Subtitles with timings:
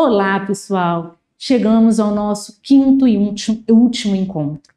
[0.00, 1.16] Olá, pessoal!
[1.36, 3.18] Chegamos ao nosso quinto e
[3.68, 4.72] último encontro.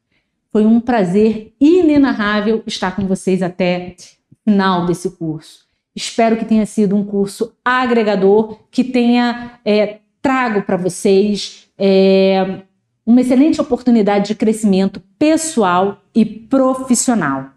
[0.52, 3.96] Foi um prazer inenarrável estar com vocês até
[4.32, 5.68] o final desse curso.
[5.96, 12.64] Espero que tenha sido um curso agregador, que tenha é, trago para vocês é,
[13.06, 17.52] uma excelente oportunidade de crescimento pessoal e profissional.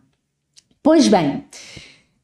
[0.83, 1.45] Pois bem,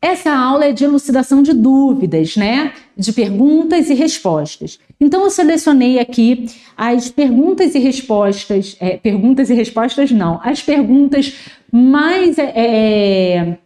[0.02, 2.72] essa aula é de elucidação de dúvidas, né?
[2.96, 4.78] De perguntas e respostas.
[4.98, 11.34] Então eu selecionei aqui as perguntas e respostas, é, perguntas e respostas não, as perguntas
[11.70, 13.58] mais é, é,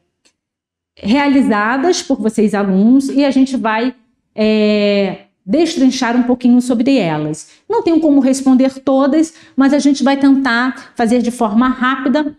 [0.97, 3.95] realizadas por vocês alunos e a gente vai
[4.35, 7.51] é, destrinchar um pouquinho sobre elas.
[7.69, 12.37] Não tenho como responder todas, mas a gente vai tentar fazer de forma rápida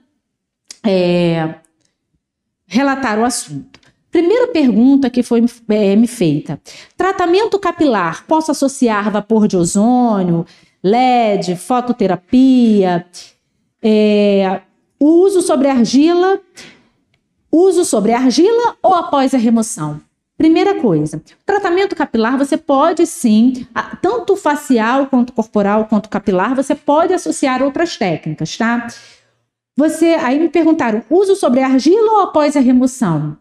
[0.84, 1.56] é,
[2.68, 3.85] relatar o assunto.
[4.16, 6.58] Primeira pergunta que foi é, me feita:
[6.96, 10.46] tratamento capilar posso associar vapor de ozônio,
[10.82, 13.06] LED, fototerapia,
[13.84, 14.62] é,
[14.98, 16.40] uso sobre argila,
[17.52, 20.00] uso sobre argila ou após a remoção?
[20.38, 23.68] Primeira coisa, tratamento capilar você pode sim,
[24.02, 28.88] tanto facial quanto corporal quanto capilar, você pode associar outras técnicas, tá?
[29.76, 33.38] Você aí me perguntaram, uso sobre argila ou após a remoção?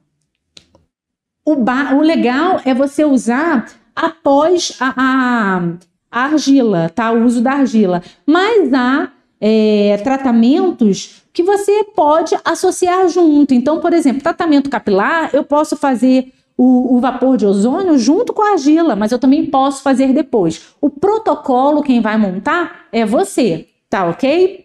[1.45, 1.55] O,
[1.97, 5.63] o legal é você usar após a, a,
[6.11, 7.13] a, argila, tá?
[7.13, 8.03] O uso da argila.
[8.27, 13.53] Mas há é, tratamentos que você pode associar junto.
[13.53, 18.43] Então, por exemplo, tratamento capilar, eu posso fazer o, o, vapor de ozônio junto com
[18.43, 20.75] a argila, mas eu também posso fazer depois.
[20.81, 24.65] O protocolo, quem vai montar é você, tá ok?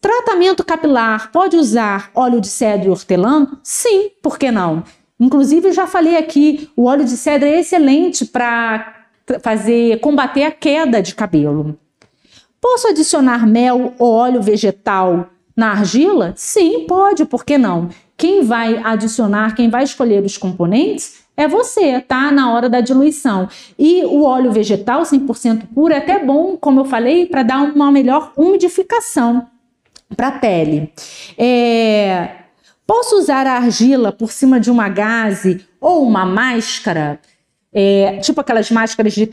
[0.00, 3.46] Tratamento capilar, pode usar óleo de cedro e hortelã?
[3.62, 4.82] Sim, por que não?
[5.18, 9.06] Inclusive, já falei aqui, o óleo de cedro é excelente para
[9.40, 11.78] fazer combater a queda de cabelo.
[12.60, 16.32] Posso adicionar mel ou óleo vegetal na argila?
[16.36, 17.90] Sim, pode, por que não?
[18.16, 22.30] Quem vai adicionar, quem vai escolher os componentes é você, tá?
[22.30, 23.48] Na hora da diluição.
[23.78, 27.90] E o óleo vegetal 100% puro é até bom, como eu falei, para dar uma
[27.90, 29.46] melhor umidificação
[30.16, 30.92] para a pele.
[31.36, 32.43] É,
[32.86, 37.18] Posso usar a argila por cima de uma gaze ou uma máscara?
[37.72, 39.26] É, tipo aquelas máscaras de,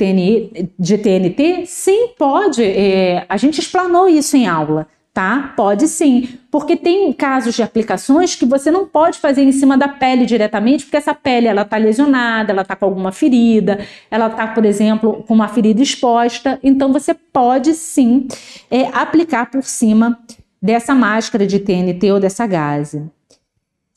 [0.80, 1.66] de TNT?
[1.68, 2.64] Sim, pode.
[2.64, 5.54] É, a gente explanou isso em aula, tá?
[5.56, 6.40] Pode sim.
[6.50, 10.86] Porque tem casos de aplicações que você não pode fazer em cima da pele diretamente,
[10.86, 15.24] porque essa pele ela tá lesionada, ela tá com alguma ferida, ela tá, por exemplo,
[15.28, 16.58] com uma ferida exposta.
[16.64, 18.28] Então você pode sim
[18.72, 20.18] é, aplicar por cima
[20.62, 23.04] dessa máscara de TNT ou dessa gaze.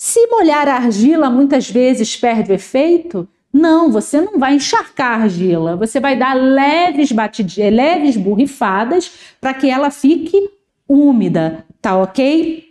[0.06, 5.22] Se molhar a argila muitas vezes perde o efeito, não, você não vai encharcar a
[5.22, 9.10] argila, você vai dar leves batidinhas, leves borrifadas
[9.40, 10.50] para que ela fique
[10.86, 12.68] úmida, tá ok?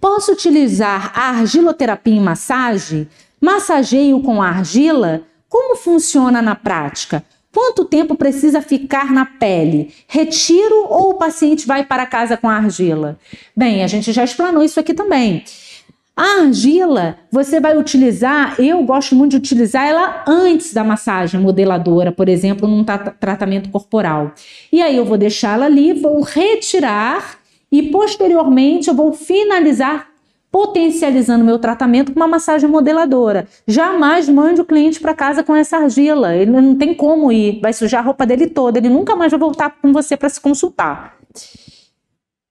[0.00, 3.06] Posso utilizar a argiloterapia em massagem?
[3.38, 5.24] Massageio com argila?
[5.46, 7.22] Como funciona na prática?
[7.52, 9.94] Quanto tempo precisa ficar na pele?
[10.08, 13.18] Retiro ou o paciente vai para casa com a argila?
[13.54, 15.44] Bem, a gente já explanou isso aqui também.
[16.16, 22.12] A argila, você vai utilizar, eu gosto muito de utilizar ela antes da massagem modeladora,
[22.12, 24.32] por exemplo, num tratamento corporal.
[24.72, 27.38] E aí eu vou deixá-la ali, vou retirar
[27.70, 30.08] e posteriormente eu vou finalizar
[30.52, 33.48] potencializando meu tratamento com uma massagem modeladora.
[33.66, 37.72] Jamais mande o cliente para casa com essa argila, ele não tem como ir, vai
[37.72, 41.16] sujar a roupa dele toda, ele nunca mais vai voltar com você para se consultar.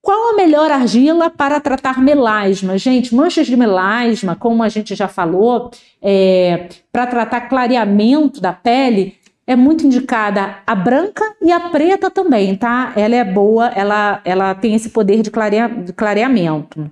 [0.03, 2.77] Qual a melhor argila para tratar melasma?
[2.77, 5.71] Gente, manchas de melasma, como a gente já falou,
[6.01, 9.15] é, para tratar clareamento da pele,
[9.47, 12.91] é muito indicada a branca e a preta também, tá?
[12.97, 16.91] Ela é boa, ela, ela tem esse poder de, clarea, de clareamento.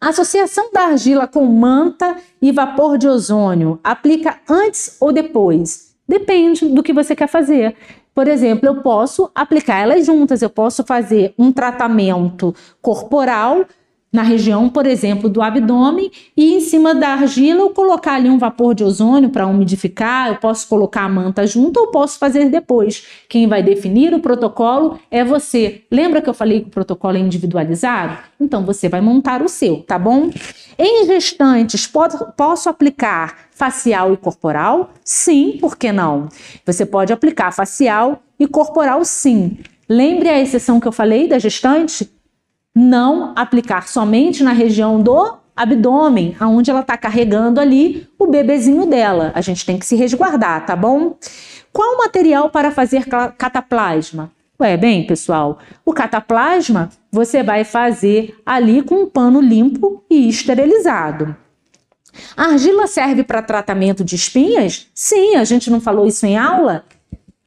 [0.00, 5.94] associação da argila com manta e vapor de ozônio aplica antes ou depois?
[6.08, 7.76] Depende do que você quer fazer.
[8.18, 13.64] Por exemplo, eu posso aplicar elas juntas, eu posso fazer um tratamento corporal
[14.12, 18.36] na região, por exemplo, do abdômen e em cima da argila eu colocar ali um
[18.36, 23.06] vapor de ozônio para umidificar, eu posso colocar a manta junto ou posso fazer depois.
[23.28, 25.82] Quem vai definir o protocolo é você.
[25.88, 28.18] Lembra que eu falei que o protocolo é individualizado?
[28.40, 30.28] Então você vai montar o seu, tá bom?
[30.76, 34.90] Em gestantes, posso aplicar facial e corporal?
[35.04, 36.28] Sim, por que não?
[36.64, 39.58] Você pode aplicar facial e corporal, sim.
[39.88, 42.08] Lembre a exceção que eu falei da gestante?
[42.72, 49.32] Não aplicar somente na região do abdômen, aonde ela está carregando ali o bebezinho dela.
[49.34, 51.16] A gente tem que se resguardar, tá bom?
[51.72, 53.06] Qual o material para fazer
[53.36, 54.30] cataplasma?
[54.60, 61.34] Ué, bem, pessoal, o cataplasma você vai fazer ali com um pano limpo e esterilizado.
[62.36, 64.86] A argila serve para tratamento de espinhas?
[64.94, 66.84] Sim, a gente não falou isso em aula?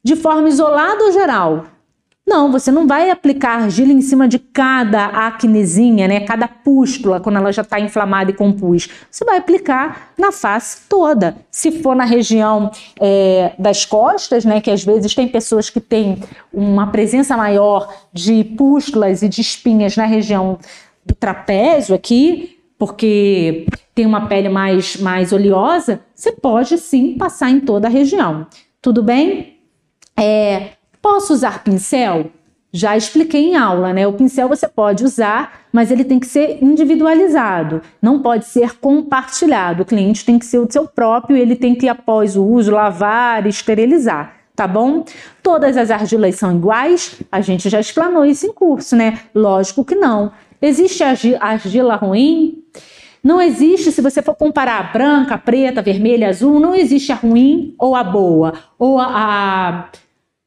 [0.03, 1.65] De forma isolada ou geral?
[2.25, 6.21] Não, você não vai aplicar argila em cima de cada acnezinha, né?
[6.21, 8.87] Cada pústula, quando ela já está inflamada e compus.
[9.09, 11.35] Você vai aplicar na face toda.
[11.49, 14.61] Se for na região é, das costas, né?
[14.61, 16.23] Que às vezes tem pessoas que têm
[16.53, 20.57] uma presença maior de pústulas e de espinhas na região
[21.05, 27.59] do trapézio aqui, porque tem uma pele mais, mais oleosa, você pode sim passar em
[27.59, 28.47] toda a região.
[28.81, 29.59] Tudo bem?
[30.17, 32.31] É, Posso usar pincel?
[32.73, 34.07] Já expliquei em aula, né?
[34.07, 39.83] O pincel você pode usar, mas ele tem que ser individualizado, não pode ser compartilhado.
[39.83, 43.45] O cliente tem que ser o seu próprio ele tem que, após o uso, lavar,
[43.45, 45.05] esterilizar, tá bom?
[45.43, 47.19] Todas as argilas são iguais?
[47.31, 49.19] A gente já explanou isso em curso, né?
[49.35, 50.31] Lógico que não.
[50.61, 52.63] Existe argila ruim?
[53.23, 56.73] Não existe, se você for comparar a branca, a preta, a vermelha, a azul, não
[56.73, 59.89] existe a ruim ou a boa, ou a,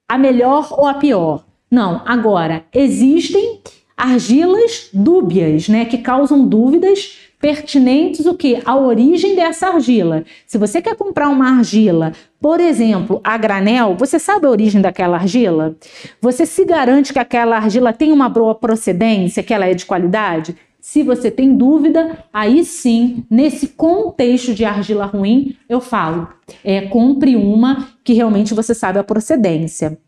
[0.09, 1.45] a melhor ou a pior.
[1.71, 3.61] Não, agora existem
[3.97, 10.25] argilas dúbias, né, que causam dúvidas pertinentes o que a origem dessa argila.
[10.47, 15.19] Se você quer comprar uma argila, por exemplo, a granel, você sabe a origem daquela
[15.19, 15.77] argila?
[16.23, 20.57] Você se garante que aquela argila tem uma boa procedência, que ela é de qualidade?
[20.81, 26.27] Se você tem dúvida, aí sim, nesse contexto de argila ruim, eu falo,
[26.65, 29.99] é, compre uma que realmente você sabe a procedência.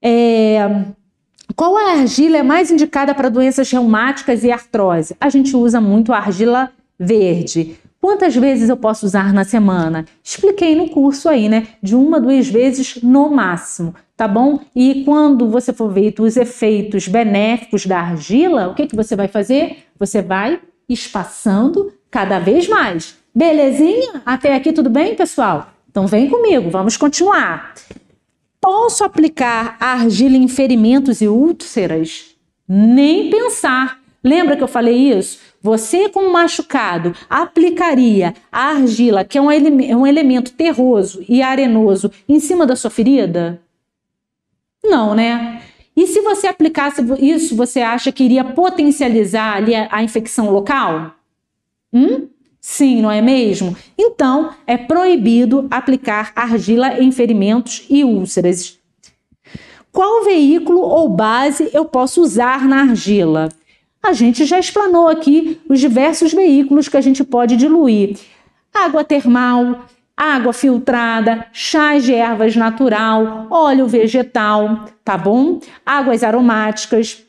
[0.00, 0.84] É,
[1.54, 5.16] qual a argila é mais indicada para doenças reumáticas e artrose?
[5.20, 7.76] A gente usa muito a argila verde.
[8.00, 10.04] Quantas vezes eu posso usar na semana?
[10.22, 11.68] Expliquei no curso aí, né?
[11.82, 14.60] De uma, duas vezes no máximo tá bom?
[14.74, 19.28] E quando você for ver os efeitos benéficos da argila, o que, que você vai
[19.28, 19.84] fazer?
[19.98, 23.16] Você vai espaçando cada vez mais.
[23.34, 24.22] Belezinha?
[24.24, 25.70] Até aqui tudo bem, pessoal?
[25.90, 27.74] Então vem comigo, vamos continuar.
[28.64, 32.34] Posso aplicar argila em ferimentos e úlceras?
[32.66, 34.00] Nem pensar.
[34.24, 35.38] Lembra que eu falei isso?
[35.60, 42.10] Você, como machucado, aplicaria a argila, que é um, ele um elemento terroso e arenoso,
[42.26, 43.60] em cima da sua ferida?
[44.82, 45.60] Não, né?
[45.94, 51.14] E se você aplicasse isso, você acha que iria potencializar ali a, a infecção local?
[51.92, 52.28] Hum?
[52.66, 53.76] Sim, não é mesmo?
[53.96, 58.78] Então, é proibido aplicar argila em ferimentos e úlceras.
[59.92, 63.50] Qual veículo ou base eu posso usar na argila?
[64.02, 68.16] A gente já explanou aqui os diversos veículos que a gente pode diluir:
[68.72, 69.84] água termal,
[70.16, 75.60] água filtrada, chás de ervas natural, óleo vegetal, tá bom?
[75.84, 77.22] Águas aromáticas.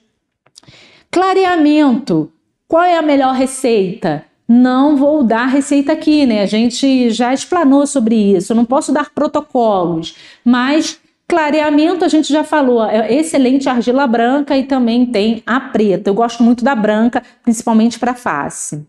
[1.12, 2.32] Clareamento.
[2.70, 4.24] Qual é a melhor receita?
[4.47, 6.44] Não vou dar receita aqui, né?
[6.44, 8.53] A gente já explanou sobre isso.
[8.53, 12.83] Não posso dar protocolos, mas clareamento a gente já falou.
[12.86, 16.09] É excelente argila branca e também tem a preta.
[16.09, 18.86] Eu gosto muito da branca, principalmente para face.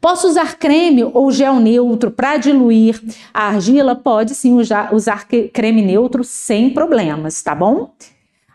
[0.00, 3.00] Posso usar creme ou gel neutro para diluir
[3.32, 3.94] a argila?
[3.94, 7.92] Pode sim usar, usar creme neutro sem problemas, tá bom?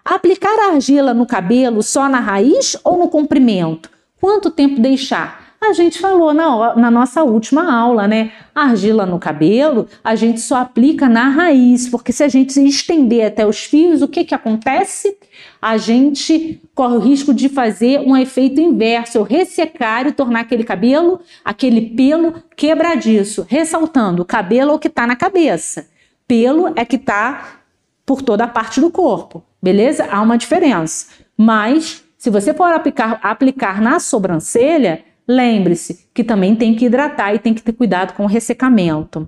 [0.03, 3.89] Aplicar a argila no cabelo só na raiz ou no comprimento?
[4.19, 5.44] Quanto tempo deixar?
[5.65, 8.31] A gente falou na, na nossa última aula, né?
[8.55, 13.45] argila no cabelo, a gente só aplica na raiz, porque se a gente estender até
[13.45, 15.17] os fios, o que que acontece?
[15.61, 21.19] A gente corre o risco de fazer um efeito inverso, ressecar e tornar aquele cabelo,
[21.43, 23.45] aquele pelo quebradiço.
[23.49, 25.89] Ressaltando, o cabelo é o que está na cabeça,
[26.25, 27.59] pelo é que está
[28.05, 30.07] por toda a parte do corpo, beleza?
[30.09, 31.07] Há uma diferença.
[31.35, 37.39] Mas, se você for aplicar, aplicar na sobrancelha, Lembre-se que também tem que hidratar e
[37.39, 39.27] tem que ter cuidado com o ressecamento.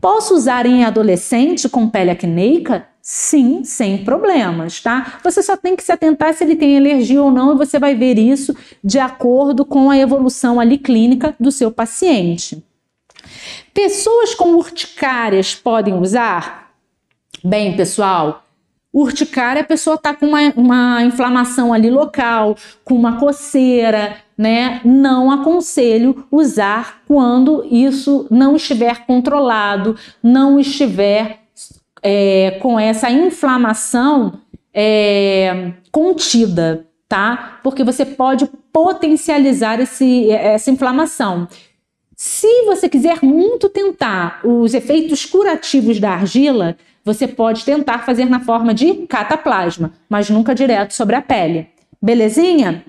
[0.00, 2.86] Posso usar em adolescente com pele acneica?
[3.00, 5.18] Sim, sem problemas, tá?
[5.24, 7.94] Você só tem que se atentar se ele tem alergia ou não e você vai
[7.94, 12.62] ver isso de acordo com a evolução ali clínica do seu paciente.
[13.72, 16.72] Pessoas com urticárias podem usar?
[17.44, 18.44] Bem, pessoal,
[18.92, 25.32] urticária a pessoa está com uma, uma inflamação ali local, com uma coceira, né, não
[25.32, 31.40] aconselho usar quando isso não estiver controlado, não estiver
[32.00, 34.40] é, com essa inflamação
[34.72, 37.58] é, contida, tá?
[37.64, 41.48] Porque você pode potencializar esse, essa inflamação.
[42.14, 48.38] Se você quiser muito tentar os efeitos curativos da argila, você pode tentar fazer na
[48.38, 51.68] forma de cataplasma, mas nunca direto sobre a pele.
[52.00, 52.84] Belezinha?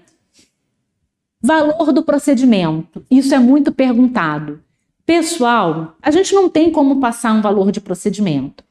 [1.41, 3.05] Valor do procedimento.
[3.09, 4.61] Isso é muito perguntado.
[5.05, 8.63] Pessoal, a gente não tem como passar um valor de procedimento.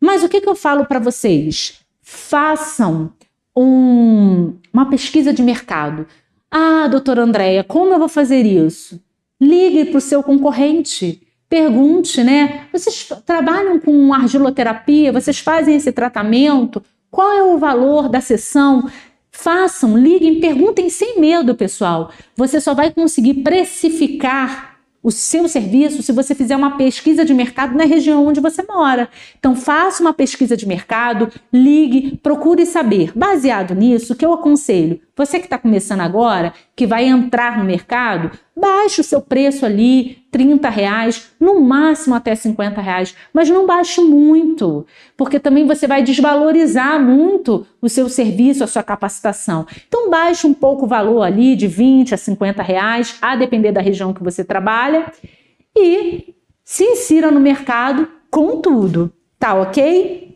[0.00, 1.80] Mas o que, que eu falo para vocês?
[2.00, 3.12] Façam
[3.56, 6.06] um, uma pesquisa de mercado.
[6.50, 9.00] Ah, doutora Andréia, como eu vou fazer isso?
[9.40, 11.22] Ligue para o seu concorrente.
[11.48, 12.66] Pergunte, né?
[12.72, 15.12] Vocês trabalham com argiloterapia?
[15.12, 16.82] Vocês fazem esse tratamento?
[17.10, 18.88] Qual é o valor da sessão?
[19.40, 22.10] Façam, liguem, perguntem sem medo, pessoal.
[22.34, 27.72] Você só vai conseguir precificar o seu serviço se você fizer uma pesquisa de mercado
[27.76, 29.08] na região onde você mora.
[29.38, 33.16] Então, faça uma pesquisa de mercado, ligue, procure saber.
[33.16, 35.00] Baseado nisso, que eu aconselho?
[35.18, 40.22] Você que está começando agora, que vai entrar no mercado, baixe o seu preço ali,
[40.30, 46.04] 30 reais, no máximo até 50 reais, mas não baixe muito, porque também você vai
[46.04, 49.66] desvalorizar muito o seu serviço, a sua capacitação.
[49.88, 53.80] Então baixe um pouco o valor ali de 20 a 50 reais, a depender da
[53.80, 55.12] região que você trabalha,
[55.76, 56.32] e
[56.64, 60.27] se insira no mercado com tudo, tá ok?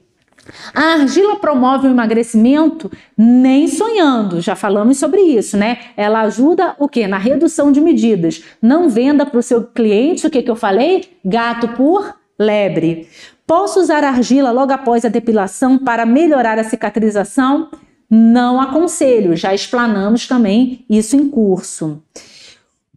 [0.74, 5.78] A argila promove o emagrecimento nem sonhando, já falamos sobre isso, né?
[5.96, 7.06] Ela ajuda o que?
[7.06, 8.42] Na redução de medidas.
[8.60, 11.16] Não venda para o seu cliente o que, que eu falei?
[11.24, 13.08] Gato por lebre.
[13.46, 17.68] Posso usar argila logo após a depilação para melhorar a cicatrização?
[18.10, 22.02] Não aconselho, já explanamos também isso em curso.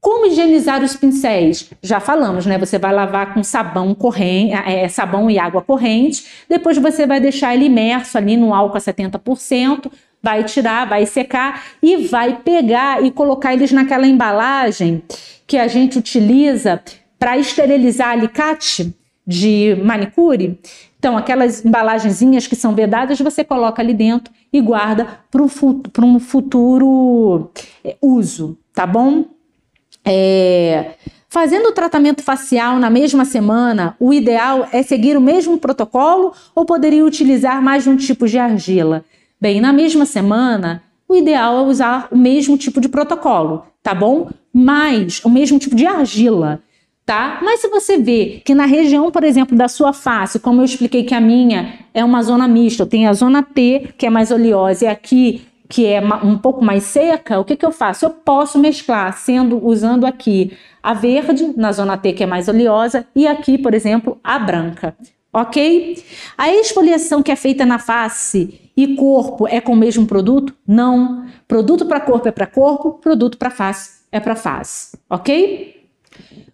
[0.06, 1.68] Como higienizar os pincéis?
[1.82, 2.60] Já falamos, né?
[2.60, 7.20] Você vai lavar com sabão corrente, é, é, sabão e água corrente, depois você vai
[7.20, 13.04] deixar ele imerso ali no álcool a 70%, vai tirar, vai secar e vai pegar
[13.04, 15.02] e colocar eles naquela embalagem
[15.48, 16.80] que a gente utiliza
[17.18, 18.96] para esterilizar alicate
[19.26, 20.60] de manicure.
[21.00, 25.42] Então, aquelas embalagenzinhas que são vedadas, você coloca ali dentro e guarda para
[26.06, 27.50] um futuro
[27.84, 29.34] é, uso, tá bom?
[30.06, 30.92] É,
[31.28, 36.66] fazendo o tratamento facial na mesma semana, o ideal é seguir o mesmo protocolo ou
[36.66, 39.04] poderia utilizar mais de um tipo de argila?
[39.42, 44.30] Bem, na mesma semana, o ideal é usar o mesmo tipo de protocolo, tá bom?
[44.54, 46.62] Mas o mesmo tipo de argila,
[47.06, 47.40] tá?
[47.44, 51.04] Mas se você vê que na região, por exemplo, da sua face, como eu expliquei
[51.04, 54.32] que a minha é uma zona mista, eu tenho a zona T, que é mais
[54.32, 58.06] oleosa, e aqui que é um pouco mais seca, o que, que eu faço?
[58.06, 63.08] Eu posso mesclar, sendo usando aqui a verde, na zona T, que é mais oleosa,
[63.16, 64.96] e aqui, por exemplo, a branca.
[65.34, 66.02] Ok?
[66.38, 70.54] A exfoliação que é feita na face e corpo é com o mesmo produto?
[70.66, 71.26] Não.
[71.48, 74.98] Produto para corpo é para corpo, produto para face é para face.
[75.10, 75.90] Ok?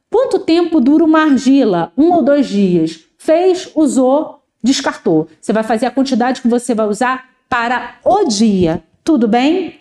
[0.10, 1.94] Quanto tempo dura uma argila?
[1.96, 3.06] Um ou dois dias.
[3.20, 5.28] Fez, usou, descartou.
[5.40, 8.84] Você vai fazer a quantidade que você vai usar para o dia.
[9.04, 9.80] Tudo bem?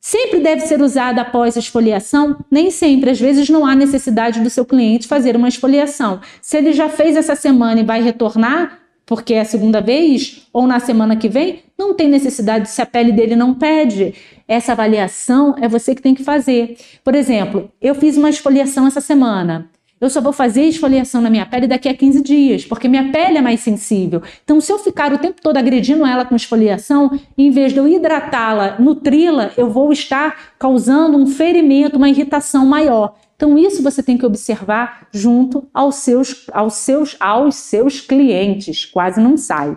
[0.00, 2.38] Sempre deve ser usada após a esfoliação?
[2.50, 3.10] Nem sempre.
[3.10, 6.20] Às vezes não há necessidade do seu cliente fazer uma esfoliação.
[6.40, 10.66] Se ele já fez essa semana e vai retornar, porque é a segunda vez, ou
[10.66, 14.14] na semana que vem, não tem necessidade se a pele dele não pede.
[14.46, 16.76] Essa avaliação é você que tem que fazer.
[17.04, 21.44] Por exemplo, eu fiz uma esfoliação essa semana eu só vou fazer esfoliação na minha
[21.44, 24.22] pele daqui a 15 dias, porque minha pele é mais sensível.
[24.44, 27.88] Então, se eu ficar o tempo todo agredindo ela com esfoliação, em vez de eu
[27.88, 33.16] hidratá-la, nutri-la, eu vou estar causando um ferimento, uma irritação maior.
[33.34, 38.84] Então, isso você tem que observar junto aos seus, aos seus, aos seus clientes.
[38.84, 39.76] Quase não sai.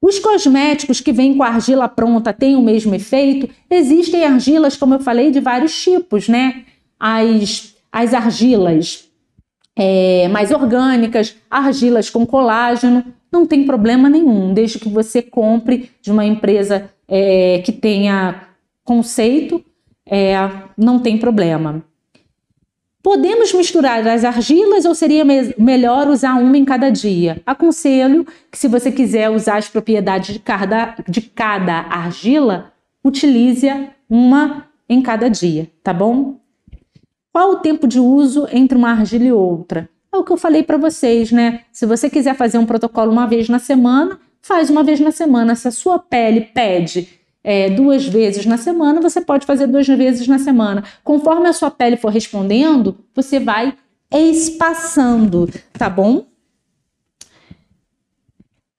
[0.00, 3.48] Os cosméticos que vêm com argila pronta têm o mesmo efeito?
[3.70, 6.64] Existem argilas, como eu falei, de vários tipos, né?
[7.00, 9.08] As as argilas
[9.76, 16.10] é, mais orgânicas, argilas com colágeno, não tem problema nenhum, desde que você compre de
[16.10, 18.48] uma empresa é, que tenha
[18.82, 19.64] conceito,
[20.04, 20.34] é,
[20.76, 21.84] não tem problema.
[23.00, 27.40] Podemos misturar as argilas ou seria me melhor usar uma em cada dia?
[27.46, 32.72] Aconselho que, se você quiser usar as propriedades de cada, de cada argila,
[33.04, 33.68] utilize
[34.10, 36.42] uma em cada dia, tá bom?
[37.34, 39.90] Qual o tempo de uso entre uma argila e outra?
[40.12, 41.62] É o que eu falei para vocês, né?
[41.72, 45.56] Se você quiser fazer um protocolo uma vez na semana, faz uma vez na semana.
[45.56, 47.08] Se a sua pele pede
[47.42, 50.84] é, duas vezes na semana, você pode fazer duas vezes na semana.
[51.02, 53.74] Conforme a sua pele for respondendo, você vai
[54.12, 56.26] espaçando, tá bom?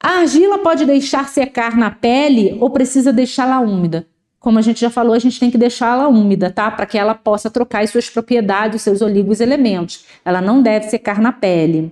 [0.02, 4.08] A argila pode deixar secar na pele ou precisa deixá-la úmida?
[4.46, 6.70] Como a gente já falou, a gente tem que deixá-la úmida, tá?
[6.70, 10.06] Para que ela possa trocar as suas propriedades, os seus olivos elementos.
[10.24, 11.92] Ela não deve secar na pele.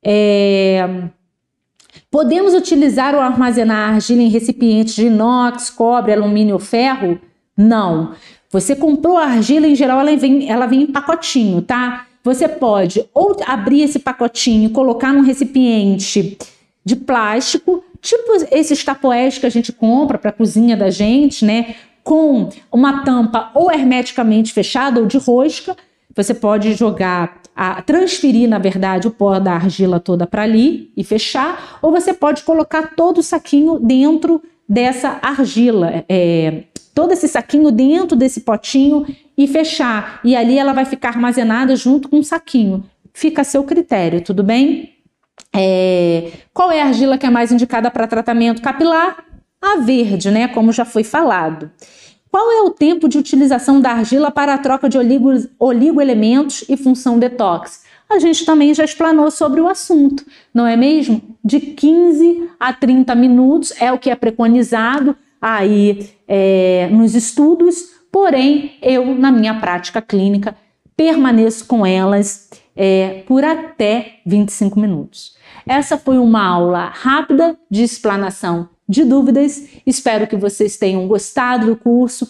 [0.00, 0.88] É...
[2.08, 7.18] Podemos utilizar ou armazenar argila em recipientes de inox, cobre, alumínio ou ferro?
[7.56, 8.14] Não.
[8.48, 12.06] Você comprou a argila, em geral, ela vem, ela vem em pacotinho, tá?
[12.22, 16.38] Você pode ou abrir esse pacotinho, colocar num recipiente
[16.84, 21.74] de plástico, tipo esses tapoés que a gente compra para a cozinha da gente, né?
[22.02, 25.76] Com uma tampa ou hermeticamente fechada ou de rosca.
[26.16, 31.04] Você pode jogar, a, transferir, na verdade, o pó da argila toda para ali e
[31.04, 36.64] fechar, ou você pode colocar todo o saquinho dentro dessa argila, é,
[36.94, 40.20] todo esse saquinho dentro desse potinho e fechar.
[40.24, 42.84] E ali ela vai ficar armazenada junto com o saquinho.
[43.12, 44.99] Fica a seu critério, tudo bem?
[45.54, 49.24] É, qual é a argila que é mais indicada para tratamento capilar?
[49.60, 50.48] A verde, né?
[50.48, 51.70] Como já foi falado.
[52.30, 54.96] Qual é o tempo de utilização da argila para a troca de
[55.58, 57.82] oligoelementos e função detox?
[58.08, 61.22] A gente também já explanou sobre o assunto, não é mesmo?
[61.44, 67.76] De 15 a 30 minutos é o que é preconizado aí é, nos estudos,
[68.10, 70.56] porém, eu, na minha prática clínica,
[70.96, 72.50] permaneço com elas
[72.82, 75.36] é, por até 25 minutos.
[75.68, 79.68] Essa foi uma aula rápida de explanação de dúvidas.
[79.86, 82.26] Espero que vocês tenham gostado do curso.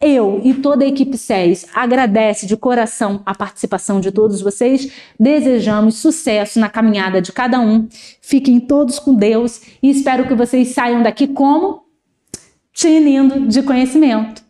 [0.00, 4.92] Eu e toda a equipe SES agradece de coração a participação de todos vocês.
[5.18, 7.88] Desejamos sucesso na caminhada de cada um.
[8.22, 11.82] Fiquem todos com Deus e espero que vocês saiam daqui como
[12.72, 14.44] tinindo de conhecimento.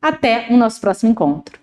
[0.00, 1.58] Até o nosso próximo encontro.